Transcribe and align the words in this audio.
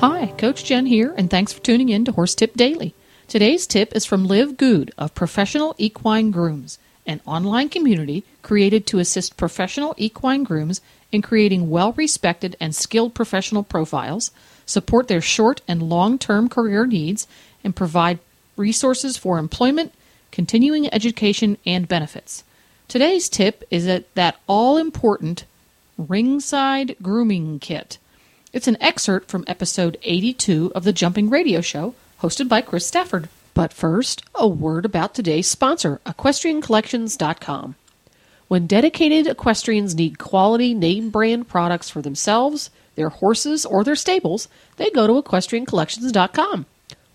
Hi, 0.00 0.28
Coach 0.38 0.64
Jen 0.64 0.86
here, 0.86 1.12
and 1.18 1.28
thanks 1.28 1.52
for 1.52 1.60
tuning 1.60 1.90
in 1.90 2.06
to 2.06 2.12
Horse 2.12 2.34
Tip 2.34 2.54
Daily. 2.54 2.94
Today's 3.28 3.66
tip 3.66 3.94
is 3.94 4.06
from 4.06 4.24
Liv 4.24 4.56
Good 4.56 4.94
of 4.96 5.14
Professional 5.14 5.74
Equine 5.76 6.30
Grooms, 6.30 6.78
an 7.06 7.20
online 7.26 7.68
community 7.68 8.24
created 8.40 8.86
to 8.86 8.98
assist 8.98 9.36
professional 9.36 9.94
equine 9.98 10.42
grooms 10.42 10.80
in 11.12 11.20
creating 11.20 11.68
well 11.68 11.92
respected 11.92 12.56
and 12.58 12.74
skilled 12.74 13.12
professional 13.12 13.62
profiles, 13.62 14.30
support 14.64 15.06
their 15.06 15.20
short 15.20 15.60
and 15.68 15.82
long 15.82 16.18
term 16.18 16.48
career 16.48 16.86
needs, 16.86 17.28
and 17.62 17.76
provide 17.76 18.20
resources 18.56 19.18
for 19.18 19.38
employment, 19.38 19.92
continuing 20.32 20.90
education, 20.94 21.58
and 21.66 21.86
benefits. 21.86 22.42
Today's 22.88 23.28
tip 23.28 23.64
is 23.70 23.84
that, 23.84 24.14
that 24.14 24.40
all 24.46 24.78
important 24.78 25.44
ringside 25.98 26.96
grooming 27.02 27.58
kit. 27.58 27.98
It's 28.52 28.66
an 28.66 28.78
excerpt 28.80 29.30
from 29.30 29.44
episode 29.46 29.96
82 30.02 30.72
of 30.74 30.82
the 30.82 30.92
Jumping 30.92 31.30
Radio 31.30 31.60
Show, 31.60 31.94
hosted 32.20 32.48
by 32.48 32.62
Chris 32.62 32.84
Stafford. 32.84 33.28
But 33.54 33.72
first, 33.72 34.24
a 34.34 34.48
word 34.48 34.84
about 34.84 35.14
today's 35.14 35.46
sponsor, 35.46 36.00
EquestrianCollections.com. 36.04 37.76
When 38.48 38.66
dedicated 38.66 39.28
equestrians 39.28 39.94
need 39.94 40.18
quality 40.18 40.74
name 40.74 41.10
brand 41.10 41.46
products 41.46 41.90
for 41.90 42.02
themselves, 42.02 42.70
their 42.96 43.10
horses, 43.10 43.64
or 43.64 43.84
their 43.84 43.94
stables, 43.94 44.48
they 44.78 44.90
go 44.90 45.06
to 45.06 45.22
EquestrianCollections.com. 45.22 46.66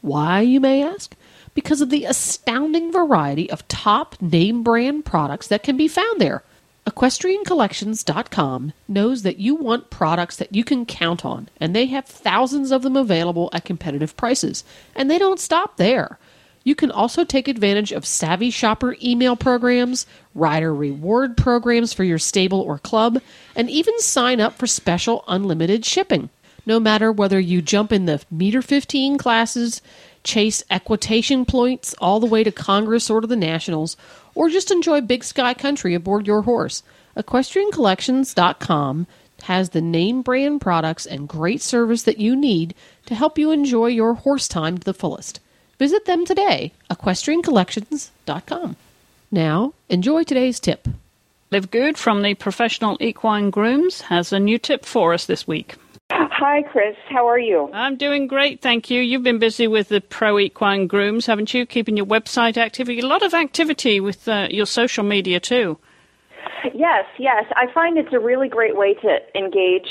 Why, 0.00 0.40
you 0.40 0.60
may 0.60 0.82
ask? 0.82 1.14
Because 1.52 1.82
of 1.82 1.90
the 1.90 2.06
astounding 2.06 2.90
variety 2.90 3.50
of 3.50 3.68
top 3.68 4.16
name 4.22 4.62
brand 4.62 5.04
products 5.04 5.48
that 5.48 5.62
can 5.62 5.76
be 5.76 5.88
found 5.88 6.22
there. 6.22 6.42
EquestrianCollections.com 6.88 8.72
knows 8.88 9.22
that 9.22 9.38
you 9.38 9.54
want 9.54 9.90
products 9.90 10.36
that 10.36 10.54
you 10.54 10.64
can 10.64 10.86
count 10.86 11.22
on, 11.22 11.50
and 11.60 11.76
they 11.76 11.84
have 11.86 12.06
thousands 12.06 12.70
of 12.70 12.80
them 12.82 12.96
available 12.96 13.50
at 13.52 13.66
competitive 13.66 14.16
prices. 14.16 14.64
And 14.96 15.10
they 15.10 15.18
don't 15.18 15.38
stop 15.38 15.76
there. 15.76 16.18
You 16.64 16.74
can 16.74 16.90
also 16.90 17.24
take 17.24 17.46
advantage 17.46 17.92
of 17.92 18.06
savvy 18.06 18.50
shopper 18.50 18.96
email 19.02 19.36
programs, 19.36 20.06
rider 20.34 20.74
reward 20.74 21.36
programs 21.36 21.92
for 21.92 22.04
your 22.04 22.18
stable 22.18 22.60
or 22.60 22.78
club, 22.78 23.20
and 23.54 23.68
even 23.68 23.98
sign 24.00 24.40
up 24.40 24.56
for 24.56 24.66
special 24.66 25.24
unlimited 25.28 25.84
shipping. 25.84 26.30
No 26.66 26.78
matter 26.78 27.10
whether 27.10 27.40
you 27.40 27.62
jump 27.62 27.92
in 27.92 28.06
the 28.06 28.22
meter 28.30 28.62
15 28.62 29.18
classes, 29.18 29.80
chase 30.22 30.62
equitation 30.70 31.44
points 31.44 31.94
all 31.98 32.20
the 32.20 32.26
way 32.26 32.44
to 32.44 32.52
Congress 32.52 33.08
or 33.08 33.20
to 33.20 33.26
the 33.26 33.36
Nationals, 33.36 33.96
or 34.34 34.48
just 34.48 34.70
enjoy 34.70 35.00
big 35.00 35.24
sky 35.24 35.54
country 35.54 35.94
aboard 35.94 36.26
your 36.26 36.42
horse. 36.42 36.82
EquestrianCollections.com 37.16 39.06
has 39.42 39.70
the 39.70 39.80
name 39.80 40.22
brand 40.22 40.60
products 40.60 41.06
and 41.06 41.28
great 41.28 41.62
service 41.62 42.02
that 42.02 42.18
you 42.18 42.36
need 42.36 42.74
to 43.06 43.14
help 43.14 43.38
you 43.38 43.50
enjoy 43.50 43.86
your 43.86 44.14
horse 44.14 44.48
time 44.48 44.78
to 44.78 44.84
the 44.84 44.94
fullest. 44.94 45.40
Visit 45.78 46.04
them 46.06 46.26
today, 46.26 46.72
equestriancollections.com. 46.90 48.76
Now, 49.30 49.74
enjoy 49.88 50.24
today's 50.24 50.58
tip. 50.58 50.88
Liv 51.50 51.70
Good 51.70 51.96
from 51.96 52.22
the 52.22 52.34
Professional 52.34 52.98
Equine 53.00 53.50
Grooms 53.50 54.02
has 54.02 54.32
a 54.32 54.40
new 54.40 54.58
tip 54.58 54.84
for 54.84 55.14
us 55.14 55.24
this 55.24 55.46
week. 55.46 55.76
Hi, 56.20 56.62
Chris. 56.62 56.96
How 57.08 57.28
are 57.28 57.38
you? 57.38 57.70
I'm 57.72 57.96
doing 57.96 58.26
great, 58.26 58.60
thank 58.60 58.90
you. 58.90 59.00
You've 59.00 59.22
been 59.22 59.38
busy 59.38 59.68
with 59.68 59.88
the 59.88 60.00
Pro 60.00 60.38
Equine 60.38 60.88
Grooms, 60.88 61.26
haven't 61.26 61.54
you? 61.54 61.64
Keeping 61.64 61.96
your 61.96 62.06
website 62.06 62.56
active. 62.56 62.90
A 62.90 63.00
lot 63.02 63.22
of 63.22 63.34
activity 63.34 64.00
with 64.00 64.26
uh, 64.26 64.48
your 64.50 64.66
social 64.66 65.04
media, 65.04 65.38
too. 65.38 65.78
Yes, 66.74 67.04
yes. 67.20 67.44
I 67.54 67.72
find 67.72 67.96
it's 67.96 68.12
a 68.12 68.18
really 68.18 68.48
great 68.48 68.76
way 68.76 68.94
to 68.94 69.18
engage 69.36 69.88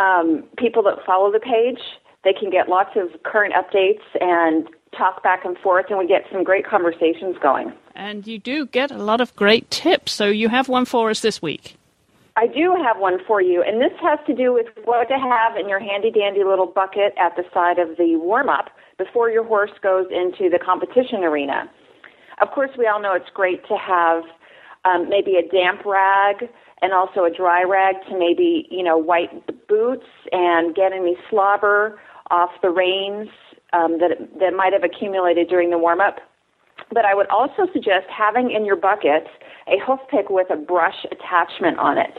um, 0.00 0.42
people 0.58 0.82
that 0.82 0.98
follow 1.06 1.30
the 1.30 1.38
page. 1.38 1.80
They 2.24 2.32
can 2.32 2.50
get 2.50 2.68
lots 2.68 2.90
of 2.96 3.22
current 3.22 3.54
updates 3.54 4.02
and 4.20 4.68
talk 4.96 5.22
back 5.22 5.44
and 5.44 5.56
forth, 5.58 5.86
and 5.90 5.98
we 5.98 6.08
get 6.08 6.24
some 6.32 6.42
great 6.42 6.66
conversations 6.66 7.36
going. 7.40 7.72
And 7.94 8.26
you 8.26 8.40
do 8.40 8.66
get 8.66 8.90
a 8.90 8.98
lot 8.98 9.20
of 9.20 9.34
great 9.36 9.70
tips. 9.70 10.10
So 10.10 10.26
you 10.26 10.48
have 10.48 10.68
one 10.68 10.86
for 10.86 11.10
us 11.10 11.20
this 11.20 11.40
week. 11.40 11.76
I 12.36 12.46
do 12.46 12.74
have 12.82 12.98
one 12.98 13.18
for 13.26 13.42
you, 13.42 13.62
and 13.62 13.80
this 13.80 13.92
has 14.00 14.18
to 14.26 14.34
do 14.34 14.52
with 14.54 14.66
what 14.84 15.08
to 15.08 15.18
have 15.18 15.56
in 15.56 15.68
your 15.68 15.78
handy 15.78 16.10
dandy 16.10 16.44
little 16.44 16.66
bucket 16.66 17.12
at 17.18 17.36
the 17.36 17.44
side 17.52 17.78
of 17.78 17.98
the 17.98 18.16
warm 18.16 18.48
up 18.48 18.70
before 18.96 19.30
your 19.30 19.44
horse 19.44 19.72
goes 19.82 20.06
into 20.10 20.48
the 20.48 20.58
competition 20.58 21.24
arena. 21.24 21.70
Of 22.40 22.50
course, 22.50 22.70
we 22.78 22.86
all 22.86 23.00
know 23.00 23.14
it's 23.14 23.28
great 23.34 23.66
to 23.68 23.76
have 23.76 24.22
um, 24.84 25.08
maybe 25.08 25.36
a 25.36 25.46
damp 25.46 25.84
rag 25.84 26.48
and 26.80 26.92
also 26.92 27.24
a 27.24 27.30
dry 27.30 27.62
rag 27.64 27.96
to 28.08 28.18
maybe, 28.18 28.66
you 28.70 28.82
know, 28.82 28.96
wipe 28.96 29.30
boots 29.68 30.06
and 30.32 30.74
get 30.74 30.92
any 30.92 31.16
slobber 31.28 32.00
off 32.30 32.50
the 32.62 32.70
reins 32.70 33.28
um, 33.74 33.98
that, 33.98 34.16
that 34.40 34.54
might 34.54 34.72
have 34.72 34.82
accumulated 34.82 35.48
during 35.48 35.70
the 35.70 35.78
warm 35.78 36.00
up. 36.00 36.16
But 36.92 37.04
I 37.04 37.14
would 37.14 37.28
also 37.28 37.66
suggest 37.72 38.06
having 38.08 38.50
in 38.50 38.64
your 38.64 38.76
bucket 38.76 39.26
a 39.66 39.78
hoof 39.84 40.00
pick 40.10 40.28
with 40.30 40.50
a 40.50 40.56
brush 40.56 41.06
attachment 41.10 41.78
on 41.78 41.98
it. 41.98 42.18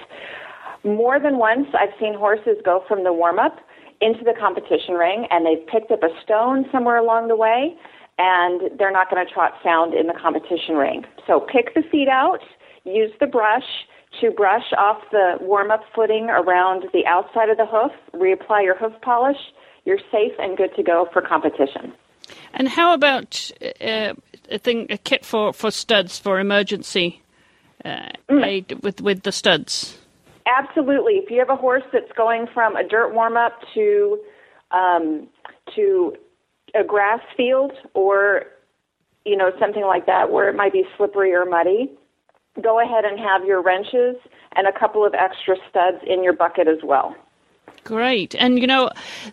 More 0.83 1.19
than 1.19 1.37
once, 1.37 1.67
I've 1.79 1.93
seen 1.99 2.13
horses 2.13 2.57
go 2.65 2.83
from 2.87 3.03
the 3.03 3.13
warm 3.13 3.39
up 3.39 3.57
into 4.01 4.23
the 4.23 4.33
competition 4.37 4.95
ring 4.95 5.27
and 5.29 5.45
they've 5.45 5.65
picked 5.67 5.91
up 5.91 6.03
a 6.03 6.09
stone 6.23 6.65
somewhere 6.71 6.97
along 6.97 7.29
the 7.29 7.35
way 7.35 7.75
and 8.17 8.77
they're 8.77 8.91
not 8.91 9.09
going 9.09 9.25
to 9.25 9.31
trot 9.31 9.53
sound 9.63 9.93
in 9.93 10.07
the 10.07 10.13
competition 10.13 10.75
ring. 10.75 11.05
So 11.25 11.39
pick 11.39 11.73
the 11.73 11.83
feet 11.89 12.09
out, 12.09 12.39
use 12.83 13.11
the 13.19 13.27
brush 13.27 13.63
to 14.21 14.29
brush 14.31 14.73
off 14.77 15.01
the 15.11 15.37
warm 15.41 15.71
up 15.71 15.81
footing 15.95 16.29
around 16.29 16.85
the 16.93 17.05
outside 17.07 17.49
of 17.49 17.57
the 17.57 17.65
hoof, 17.65 17.91
reapply 18.13 18.63
your 18.63 18.77
hoof 18.77 18.93
polish. 19.01 19.37
You're 19.85 19.99
safe 20.11 20.33
and 20.37 20.57
good 20.57 20.75
to 20.75 20.83
go 20.83 21.07
for 21.11 21.21
competition. 21.21 21.93
And 22.53 22.67
how 22.67 22.93
about 22.93 23.51
uh, 23.81 24.13
a 24.49 24.57
thing, 24.57 24.87
a 24.89 24.97
kit 24.97 25.25
for, 25.25 25.53
for 25.53 25.71
studs 25.71 26.19
for 26.19 26.39
emergency 26.39 27.21
uh, 27.83 28.09
mm. 28.29 28.45
aid 28.45 28.83
with 28.83 29.01
with 29.01 29.23
the 29.23 29.31
studs? 29.31 29.97
Absolutely. 30.45 31.13
If 31.13 31.29
you 31.31 31.39
have 31.39 31.49
a 31.49 31.55
horse 31.55 31.83
that's 31.91 32.11
going 32.17 32.47
from 32.53 32.75
a 32.75 32.87
dirt 32.87 33.13
warm 33.13 33.37
up 33.37 33.59
to 33.73 34.19
um, 34.71 35.27
to 35.75 36.15
a 36.75 36.83
grass 36.83 37.21
field 37.37 37.71
or 37.93 38.43
you 39.25 39.37
know 39.37 39.51
something 39.59 39.83
like 39.83 40.05
that 40.05 40.31
where 40.31 40.49
it 40.49 40.55
might 40.55 40.73
be 40.73 40.83
slippery 40.97 41.33
or 41.33 41.45
muddy, 41.45 41.89
go 42.61 42.79
ahead 42.79 43.05
and 43.05 43.19
have 43.19 43.45
your 43.45 43.61
wrenches 43.61 44.15
and 44.55 44.67
a 44.67 44.77
couple 44.77 45.05
of 45.05 45.13
extra 45.13 45.55
studs 45.69 45.97
in 46.05 46.23
your 46.23 46.33
bucket 46.33 46.67
as 46.67 46.79
well. 46.83 47.15
Great. 47.83 48.35
And 48.35 48.59
you 48.59 48.67
know, 48.67 48.89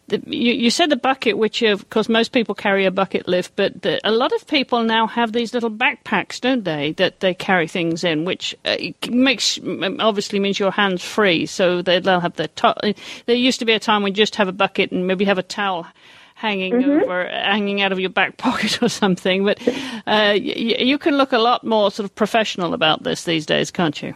the, 0.08 0.22
you, 0.26 0.52
you, 0.52 0.70
said 0.70 0.90
the 0.90 0.96
bucket, 0.96 1.38
which 1.38 1.62
of 1.62 1.88
course 1.90 2.08
most 2.08 2.32
people 2.32 2.54
carry 2.54 2.84
a 2.84 2.90
bucket 2.90 3.28
lift, 3.28 3.54
but 3.54 3.82
the, 3.82 4.00
a 4.02 4.10
lot 4.10 4.32
of 4.32 4.46
people 4.46 4.82
now 4.82 5.06
have 5.06 5.32
these 5.32 5.54
little 5.54 5.70
backpacks, 5.70 6.40
don't 6.40 6.64
they, 6.64 6.92
that 6.92 7.20
they 7.20 7.32
carry 7.32 7.68
things 7.68 8.02
in, 8.02 8.24
which 8.24 8.54
uh, 8.64 8.76
makes 9.08 9.58
obviously 10.00 10.40
means 10.40 10.58
your 10.58 10.72
hands 10.72 11.04
free. 11.04 11.47
So 11.47 11.82
they, 11.82 12.00
will 12.00 12.20
have 12.20 12.34
the 12.34 12.48
top. 12.48 12.78
There 13.26 13.36
used 13.36 13.60
to 13.60 13.64
be 13.64 13.72
a 13.72 13.80
time 13.80 14.02
when 14.02 14.12
you 14.12 14.16
just 14.16 14.36
have 14.36 14.48
a 14.48 14.53
bucket 14.53 14.91
and 14.91 15.06
maybe 15.06 15.24
have 15.26 15.38
a 15.38 15.42
towel 15.42 15.86
hanging 16.34 16.72
mm-hmm. 16.72 17.03
over, 17.03 17.28
hanging 17.28 17.82
out 17.82 17.92
of 17.92 18.00
your 18.00 18.10
back 18.10 18.36
pocket 18.36 18.82
or 18.82 18.88
something. 18.88 19.44
But 19.44 19.60
uh, 20.06 20.34
you, 20.36 20.76
you 20.78 20.98
can 20.98 21.16
look 21.16 21.32
a 21.32 21.38
lot 21.38 21.64
more 21.64 21.91
sort 21.91 22.04
of 22.04 22.14
professional 22.14 22.74
about 22.74 23.03
this 23.03 23.24
these 23.24 23.46
days, 23.46 23.70
can't 23.70 24.00
you? 24.03 24.14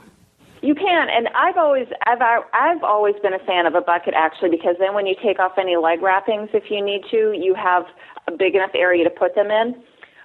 You 0.64 0.74
can, 0.74 1.08
and 1.10 1.28
I've 1.36 1.58
always 1.58 1.88
I've 2.06 2.22
I've 2.54 2.82
always 2.82 3.14
been 3.22 3.34
a 3.34 3.38
fan 3.40 3.66
of 3.66 3.74
a 3.74 3.82
bucket 3.82 4.14
actually 4.16 4.48
because 4.48 4.76
then 4.78 4.94
when 4.94 5.04
you 5.04 5.14
take 5.22 5.38
off 5.38 5.58
any 5.58 5.76
leg 5.76 6.00
wrappings 6.00 6.48
if 6.54 6.70
you 6.70 6.82
need 6.82 7.02
to, 7.10 7.34
you 7.38 7.54
have 7.54 7.84
a 8.26 8.32
big 8.32 8.54
enough 8.54 8.70
area 8.74 9.04
to 9.04 9.10
put 9.10 9.34
them 9.34 9.50
in. 9.50 9.74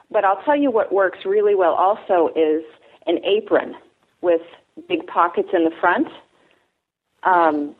But 0.10 0.24
I'll 0.24 0.42
tell 0.46 0.56
you 0.56 0.72
what 0.72 0.94
works 0.94 1.20
really 1.26 1.56
well 1.56 1.74
also 1.74 2.30
is 2.38 2.64
an 3.06 3.20
apron 3.26 3.76
with 4.22 4.40
big 4.88 5.06
pockets 5.08 5.50
in 5.52 5.66
the 5.66 5.72
front. 5.82 6.08
Um, 7.24 7.76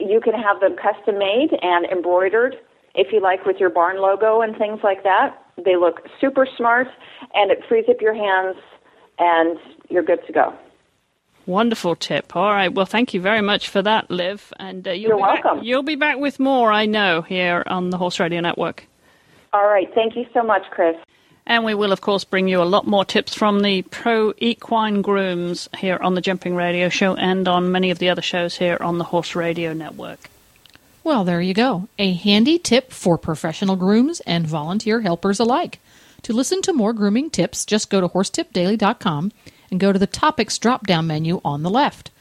you 0.00 0.20
can 0.20 0.34
have 0.34 0.58
them 0.58 0.74
custom 0.74 1.16
made 1.16 1.50
and 1.62 1.86
embroidered 1.86 2.56
if 2.96 3.12
you 3.12 3.20
like 3.20 3.46
with 3.46 3.58
your 3.60 3.70
barn 3.70 3.98
logo 3.98 4.40
and 4.40 4.56
things 4.56 4.80
like 4.82 5.04
that. 5.04 5.40
They 5.64 5.76
look 5.76 6.00
super 6.20 6.48
smart 6.56 6.88
and 7.34 7.52
it 7.52 7.58
frees 7.68 7.84
up 7.88 8.00
your 8.00 8.14
hands 8.14 8.56
and 9.20 9.58
you're 9.88 10.02
good 10.02 10.26
to 10.26 10.32
go. 10.32 10.58
Wonderful 11.46 11.96
tip. 11.96 12.34
All 12.34 12.50
right. 12.50 12.72
Well, 12.72 12.86
thank 12.86 13.12
you 13.12 13.20
very 13.20 13.42
much 13.42 13.68
for 13.68 13.82
that, 13.82 14.10
Liv. 14.10 14.52
And 14.58 14.86
uh, 14.88 14.92
you'll 14.92 15.08
You're 15.10 15.16
be 15.18 15.22
welcome. 15.22 15.56
Back, 15.58 15.64
you'll 15.64 15.82
be 15.82 15.96
back 15.96 16.18
with 16.18 16.40
more, 16.40 16.72
I 16.72 16.86
know, 16.86 17.22
here 17.22 17.62
on 17.66 17.90
the 17.90 17.98
Horse 17.98 18.18
Radio 18.18 18.40
Network. 18.40 18.86
All 19.52 19.66
right. 19.66 19.92
Thank 19.94 20.16
you 20.16 20.26
so 20.32 20.42
much, 20.42 20.62
Chris. 20.70 20.96
And 21.46 21.64
we 21.64 21.74
will, 21.74 21.92
of 21.92 22.00
course, 22.00 22.24
bring 22.24 22.48
you 22.48 22.62
a 22.62 22.64
lot 22.64 22.86
more 22.86 23.04
tips 23.04 23.34
from 23.34 23.60
the 23.60 23.82
pro 23.82 24.32
equine 24.38 25.02
grooms 25.02 25.68
here 25.76 25.98
on 26.00 26.14
the 26.14 26.22
Jumping 26.22 26.54
Radio 26.56 26.88
Show 26.88 27.14
and 27.14 27.46
on 27.46 27.70
many 27.70 27.90
of 27.90 27.98
the 27.98 28.08
other 28.08 28.22
shows 28.22 28.56
here 28.56 28.78
on 28.80 28.96
the 28.96 29.04
Horse 29.04 29.34
Radio 29.34 29.74
Network. 29.74 30.30
Well, 31.02 31.24
there 31.24 31.42
you 31.42 31.52
go. 31.52 31.86
A 31.98 32.14
handy 32.14 32.58
tip 32.58 32.90
for 32.90 33.18
professional 33.18 33.76
grooms 33.76 34.20
and 34.20 34.46
volunteer 34.46 35.02
helpers 35.02 35.38
alike. 35.38 35.78
To 36.22 36.32
listen 36.32 36.62
to 36.62 36.72
more 36.72 36.94
grooming 36.94 37.28
tips, 37.28 37.66
just 37.66 37.90
go 37.90 38.00
to 38.00 38.08
horsetipdaily.com 38.08 39.30
and 39.74 39.80
go 39.80 39.92
to 39.92 39.98
the 39.98 40.06
topics 40.06 40.56
drop 40.56 40.86
down 40.86 41.08
menu 41.08 41.40
on 41.44 41.64
the 41.64 41.70
left. 41.70 42.12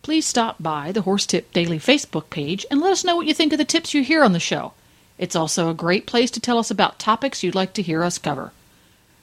Please 0.00 0.24
stop 0.24 0.56
by 0.58 0.92
the 0.92 1.02
Horse 1.02 1.26
Tip 1.26 1.52
Daily 1.52 1.78
Facebook 1.78 2.30
page 2.30 2.64
and 2.70 2.80
let 2.80 2.92
us 2.92 3.04
know 3.04 3.16
what 3.16 3.26
you 3.26 3.34
think 3.34 3.52
of 3.52 3.58
the 3.58 3.66
tips 3.66 3.92
you 3.92 4.02
hear 4.02 4.24
on 4.24 4.32
the 4.32 4.40
show. 4.40 4.72
It's 5.18 5.36
also 5.36 5.68
a 5.68 5.74
great 5.74 6.06
place 6.06 6.30
to 6.30 6.40
tell 6.40 6.56
us 6.56 6.70
about 6.70 6.98
topics 6.98 7.42
you'd 7.42 7.54
like 7.54 7.74
to 7.74 7.82
hear 7.82 8.02
us 8.02 8.16
cover. 8.16 8.52